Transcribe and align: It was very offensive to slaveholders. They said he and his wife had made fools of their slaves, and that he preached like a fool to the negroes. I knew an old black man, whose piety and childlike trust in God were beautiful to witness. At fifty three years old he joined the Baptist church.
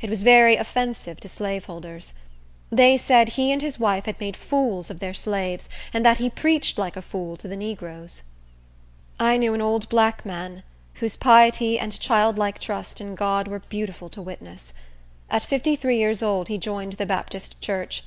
It 0.00 0.08
was 0.08 0.22
very 0.22 0.56
offensive 0.56 1.20
to 1.20 1.28
slaveholders. 1.28 2.14
They 2.70 2.96
said 2.96 3.28
he 3.28 3.52
and 3.52 3.60
his 3.60 3.78
wife 3.78 4.06
had 4.06 4.18
made 4.18 4.34
fools 4.34 4.88
of 4.88 5.00
their 5.00 5.12
slaves, 5.12 5.68
and 5.92 6.02
that 6.02 6.16
he 6.16 6.30
preached 6.30 6.78
like 6.78 6.96
a 6.96 7.02
fool 7.02 7.36
to 7.36 7.46
the 7.46 7.58
negroes. 7.58 8.22
I 9.20 9.36
knew 9.36 9.52
an 9.52 9.60
old 9.60 9.90
black 9.90 10.24
man, 10.24 10.62
whose 10.94 11.16
piety 11.16 11.78
and 11.78 12.00
childlike 12.00 12.58
trust 12.58 13.02
in 13.02 13.14
God 13.16 13.48
were 13.48 13.58
beautiful 13.58 14.08
to 14.08 14.22
witness. 14.22 14.72
At 15.28 15.42
fifty 15.42 15.76
three 15.76 15.98
years 15.98 16.22
old 16.22 16.48
he 16.48 16.56
joined 16.56 16.94
the 16.94 17.04
Baptist 17.04 17.60
church. 17.60 18.02